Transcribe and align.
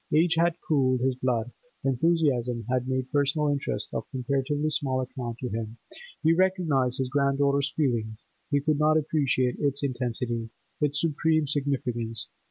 Age 0.11 0.33
had 0.33 0.55
cooled 0.67 1.01
his 1.01 1.13
blood; 1.13 1.51
enthusiasm 1.83 2.65
had 2.71 2.87
made 2.87 3.11
personal 3.11 3.49
interests 3.49 3.93
of 3.93 4.09
comparatively 4.09 4.71
small 4.71 4.99
account 4.99 5.37
to 5.41 5.49
him; 5.49 5.77
he 6.23 6.33
recognised 6.33 6.97
his 6.97 7.07
granddaughter's 7.09 7.71
feeling, 7.77 8.15
but 8.51 8.65
could 8.65 8.79
not 8.79 8.97
appreciate 8.97 9.57
its 9.59 9.83
intensity, 9.83 10.49
its 10.81 10.99
supreme 10.99 11.45
significance. 11.45 12.29